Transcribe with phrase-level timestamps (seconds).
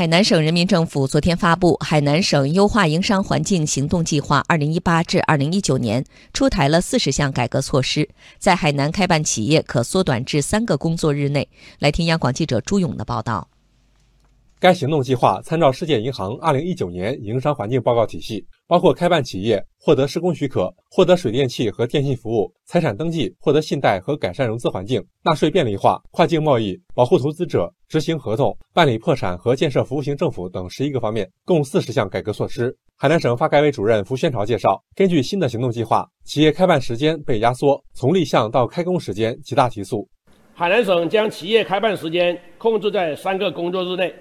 [0.00, 6.00] 海南省人民政府昨天发布《海南省优化营商环境行动计划（二零一八至二零一九年）》，
[6.32, 8.08] 出台了四十项改革措施，
[8.38, 11.46] 在海南开办企业可缩短至三个工作日内。
[11.80, 13.46] 来听央广记者朱勇的报道。
[14.58, 18.46] 该行动计划参照世界银行二零一九年营商环境报告体系。
[18.66, 32.72] 包括开办企业、获得施工许可、获得水电气和电信服务、财产登记、获得信贷和改善融资环境、纳税便利化、跨境贸易、保护投资者、执行合同、办理破产和建设服务型政府等十一个方面，共四十项改革措施。
[32.96, 40.08] 海南省发改委主任符宣朝介绍，根据新的行动计划，企业开办时间被压缩，从立项到开工时间极大提速。
[40.54, 44.14] 海南省将企业开办时间控制在三个工作日内，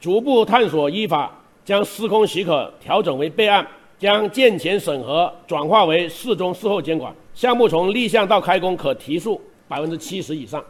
[0.00, 3.66] 逐步探索依法将施工许可调整为备案。
[3.98, 10.60] 将建前审核转化为事中事后监管，项目从立项到开工可提速百分之七十以上。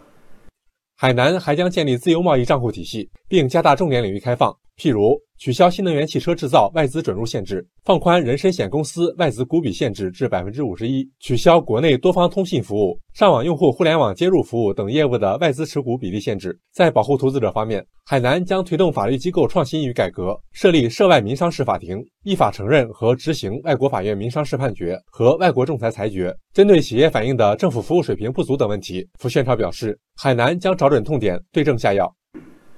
[1.03, 5.21] 海南还将建立自由贸易账户体系，并加大重点领域开放，譬如。
[5.43, 16.57] 取消新能源汽车制造外资准入限制，放宽人身险公司外资股比限制至百分之五十一，取消国内多方通信服务、上网用户互联网接入服务等业务的外资持股比例限制。
[16.73, 26.33] 在保护投资者方面，海南将推动法律机构创新与改革，设立涉外民商事法庭，依法承认和执行外国法院民商事判决和外国仲裁裁决。
[26.55, 32.09] 针对企业反映的政府服务水平不足等问题，符宣超表示，海南将找准痛点，对症下药，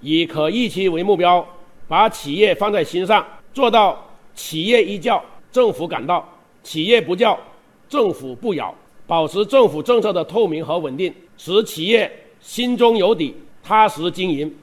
[0.01, 1.47] 以可预期为目标。
[1.87, 4.03] 把企业放在心上，做到
[4.35, 6.27] 企业一叫政府赶到，
[6.63, 7.39] 企业不叫
[7.89, 8.75] 政府不咬，
[9.07, 12.11] 保持政府政策的透明和稳定，使企业
[12.41, 14.55] 心中有底，踏实经营。